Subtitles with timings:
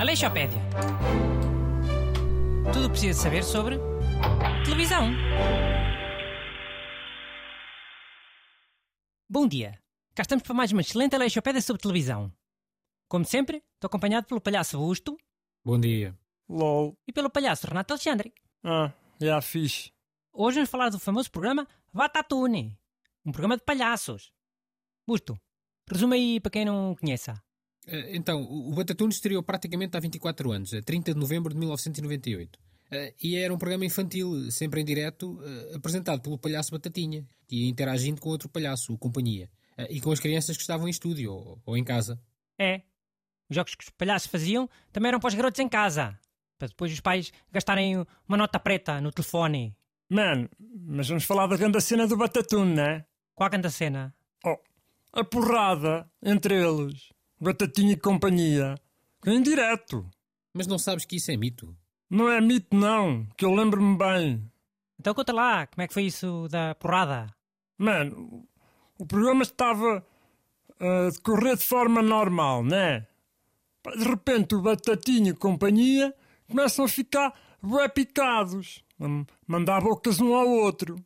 [0.00, 0.60] Aleixopédia.
[2.72, 3.78] Tudo o que precisa saber sobre
[4.64, 5.10] televisão.
[9.28, 9.78] Bom dia.
[10.14, 12.32] Cá estamos para mais uma excelente Aleixopédia sobre televisão.
[13.08, 15.16] Como sempre, estou acompanhado pelo palhaço Busto
[15.64, 16.16] Bom dia.
[16.48, 16.96] LOL.
[17.06, 18.32] e pelo palhaço Renato Alexandre.
[18.62, 19.92] Ah, já fixe.
[20.32, 22.78] Hoje vamos falar do famoso programa Vatatune,
[23.24, 24.32] um programa de palhaços.
[25.06, 25.38] Busto,
[25.90, 27.40] resume aí para quem não conheça.
[27.86, 32.58] Eh, Então, o Batatunes estreou praticamente há 24 anos, a 30 de novembro de 1998.
[32.90, 37.68] Eh, E era um programa infantil, sempre em direto, eh, apresentado pelo palhaço Batatinha, e
[37.68, 39.50] interagindo com outro palhaço, o Companhia,
[39.90, 42.20] e com as crianças que estavam em estúdio ou, ou em casa.
[42.58, 42.82] É.
[43.50, 46.18] Os jogos que os palhaços faziam também eram para os garotos em casa.
[46.58, 47.96] Para depois os pais gastarem
[48.26, 49.76] uma nota preta no telefone.
[50.08, 50.48] Man,
[50.86, 53.04] mas vamos falar da grande cena do Batatune, né?
[53.34, 54.14] Qual a grande cena?
[54.44, 54.58] Oh,
[55.12, 57.12] a porrada entre eles.
[57.40, 58.76] Batatinha e companhia.
[59.22, 60.08] Que é indireto.
[60.52, 61.76] Mas não sabes que isso é mito?
[62.08, 63.26] Não é mito, não.
[63.36, 64.50] Que eu lembro-me bem.
[65.00, 67.26] Então conta lá, como é que foi isso da porrada?
[67.76, 68.46] Mano,
[68.98, 70.06] o programa estava
[70.78, 73.06] a decorrer de forma normal, né?
[73.96, 76.14] De repente o Batatinha e companhia
[76.48, 78.84] começam a ficar bué picados.
[79.00, 79.06] A
[79.46, 80.96] mandar bocas um ao outro.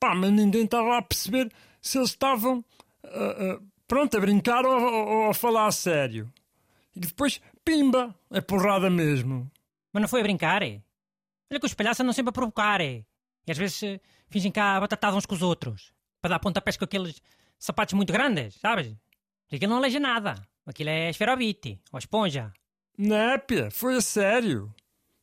[0.00, 2.64] Pá, mas ninguém estava a perceber se eles estavam
[3.04, 3.08] ah,
[3.58, 6.30] ah, pronto a brincar ou, ou- ou a falar a sério.
[6.94, 9.50] E depois, pimba, é porrada mesmo.
[9.92, 10.80] Mas não foi a brincar, é?
[11.50, 13.04] Olha que os palhaços andam sempre a provocar, é?
[13.46, 15.92] E às vezes eh, fingem cá batatados uns com os outros.
[16.20, 17.22] Para dar pontapés com aqueles
[17.58, 18.94] sapatos muito grandes, sabes?
[19.50, 20.34] E aquilo não aleja nada.
[20.66, 22.52] Aquilo é esferovite, ou esponja.
[22.98, 24.72] Népia, foi a sério.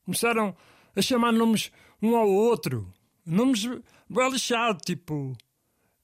[0.04, 0.56] Começaram
[0.96, 2.92] a chamar nomes um ao outro.
[3.26, 3.66] Nomes
[4.10, 5.36] bem lixados, tipo...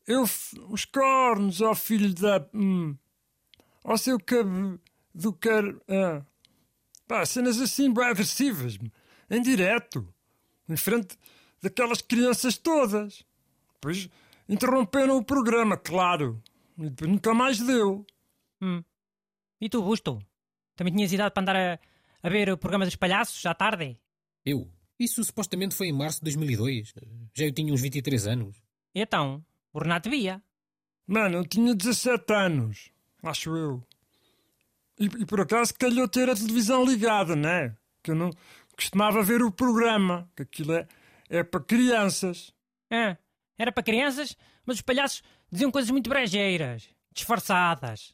[0.08, 0.24] Eu,
[0.70, 2.46] os cornos, ó filho da...
[2.54, 2.98] Hum,
[3.84, 4.80] ó seu cabo
[5.14, 5.64] do car...
[5.88, 6.26] Ah.
[7.08, 8.78] Pá, cenas assim bem agressivas.
[9.30, 10.08] Em direto.
[10.68, 11.18] Em frente
[11.62, 13.24] daquelas crianças todas.
[13.74, 14.10] Depois
[14.48, 16.42] interromperam o programa, claro.
[16.78, 18.06] E depois nunca mais deu.
[18.62, 18.84] Hum.
[19.60, 20.20] E tu, Busto?
[20.76, 21.80] Também tinhas idade para andar a,
[22.24, 24.00] a ver o programa dos palhaços à tarde?
[24.46, 24.68] Eu?
[25.00, 26.94] Isso supostamente foi em março de 2002.
[27.34, 28.56] Já eu tinha uns 23 anos.
[28.94, 29.44] Então,
[29.74, 30.42] o Renato via.
[31.08, 32.90] Mano, eu tinha 17 anos,
[33.24, 33.84] acho eu.
[35.00, 37.76] E, e por acaso calhou ter a televisão ligada, né?
[38.04, 38.30] Que eu não
[38.76, 40.88] costumava ver o programa, que aquilo é,
[41.30, 42.54] é para crianças.
[42.90, 43.18] Ah,
[43.58, 48.14] era para crianças, mas os palhaços diziam coisas muito brejeiras, disfarçadas.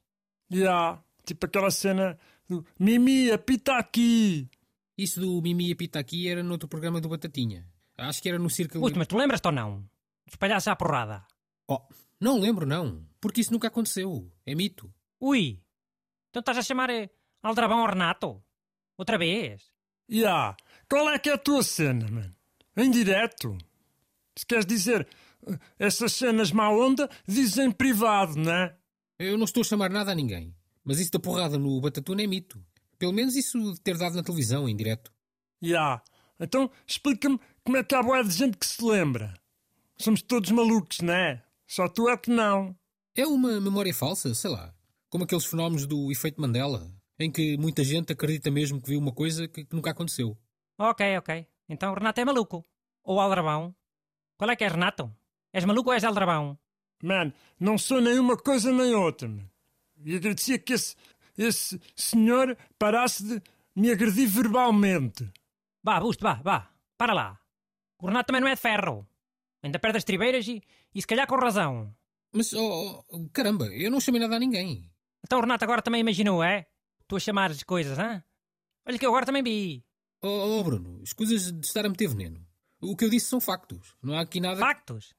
[0.50, 2.18] E há, tipo aquela cena
[2.48, 4.50] do Mimi, apita aqui.
[4.98, 7.66] Isso do Mimi e a Pita aqui era noutro programa do Batatinha.
[7.98, 8.82] Acho que era no Círculo...
[8.82, 9.90] Busto, mas tu lembras-te ou não?
[10.26, 11.26] Dos palhaços à porrada.
[11.68, 11.82] Oh,
[12.20, 14.32] não lembro não, porque isso nunca aconteceu.
[14.46, 14.94] É mito.
[15.20, 15.62] Ui,
[16.30, 17.10] então estás a chamar eh,
[17.42, 18.44] Aldrabão ao Renato?
[18.98, 19.72] Outra vez?
[20.08, 20.56] E há,
[20.90, 22.36] qual é que é a tua cena, mano?
[22.76, 23.58] Em direto.
[24.38, 25.08] Se queres dizer
[25.48, 28.76] eh, essas cenas má onda, dizes em privado, né?
[29.18, 30.56] Eu não estou a chamar nada a ninguém.
[30.84, 32.64] Mas isso da porrada no Batatuna é mito.
[33.00, 35.12] Pelo menos isso de ter dado na televisão, em direto.
[35.62, 36.02] Ya.
[36.40, 39.34] Então explica-me como é que há boa de gente que se lembra.
[39.98, 41.44] Somos todos malucos, não é?
[41.66, 42.76] Só tu é que não.
[43.16, 44.74] É uma memória falsa, sei lá.
[45.10, 49.12] Como aqueles fenómenos do efeito Mandela, em que muita gente acredita mesmo que viu uma
[49.12, 50.38] coisa que, que nunca aconteceu.
[50.78, 51.48] Ok, ok.
[51.68, 52.66] Então o Renato é maluco.
[53.04, 53.76] Ou Aldrabão.
[54.38, 55.12] Qual é que é, Renato?
[55.52, 56.58] És maluco ou és Aldrabão?
[57.02, 59.28] Man, não sou nenhuma coisa nem outra.
[59.28, 59.50] man.
[60.06, 60.96] E agradecia que esse,
[61.38, 63.42] esse senhor parasse de
[63.76, 65.28] me agredir verbalmente.
[65.88, 66.70] Vá, Busto, vá, vá.
[66.98, 67.40] Para lá.
[67.98, 69.08] O Renato também não é de ferro.
[69.64, 70.62] Ainda perde as tribeiras e,
[70.94, 71.96] e se calhar com razão.
[72.34, 74.92] Mas, oh, oh, caramba, eu não chamei nada a ninguém.
[75.24, 76.68] Então o Renato agora também imaginou, é?
[77.08, 78.22] Tu a chamares coisas, hã?
[78.86, 79.86] Olha que eu agora também vi.
[80.22, 82.46] Oh, oh, Bruno, escusas de estar a meter veneno.
[82.82, 83.96] O que eu disse são factos.
[84.04, 84.60] Não há aqui nada...
[84.60, 85.16] Factos.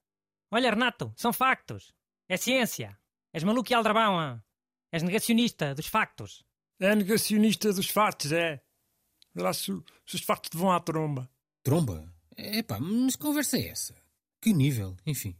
[0.51, 1.95] Olha, Renato, são factos.
[2.29, 2.95] É ciência.
[3.33, 4.45] És maluco e aldrabão, hã?
[4.93, 6.45] És negacionista dos factos.
[6.79, 8.63] É negacionista dos factos, é.
[9.39, 9.67] Lá se,
[10.05, 11.31] se os factos te vão à tromba.
[11.63, 12.13] Tromba?
[12.37, 13.95] Epá, mas que conversa é essa?
[14.41, 15.37] Que nível, enfim.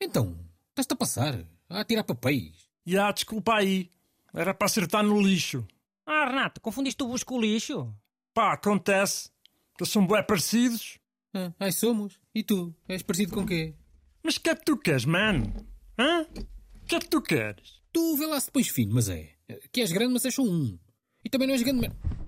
[0.00, 0.38] Então,
[0.70, 1.44] estás-te a passar?
[1.68, 2.68] A tirar papéis?
[2.84, 3.90] E há, desculpa aí.
[4.34, 5.66] Era para acertar no lixo.
[6.04, 7.94] Ah, Renato, confundiste o busco com o lixo?
[8.34, 9.30] Pá, acontece.
[9.78, 10.98] Eles são bué parecidos.
[11.34, 12.18] Ah, ai, somos.
[12.34, 12.74] E tu?
[12.88, 13.74] És parecido com quê?
[14.22, 15.54] Mas o que é que tu queres, mano?
[15.98, 16.22] Hã?
[16.22, 17.80] O que é que tu queres?
[17.92, 19.34] Tu vê lá se pões fino, mas é.
[19.70, 20.78] Que és grande, mas és só um.
[21.24, 22.21] E também não és grande, mas...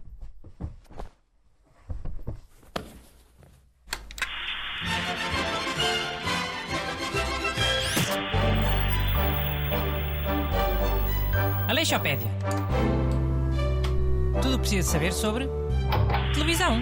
[11.69, 12.29] Aleixopédia.
[14.43, 15.49] Tudo o que precisa saber sobre
[16.35, 16.79] televisão.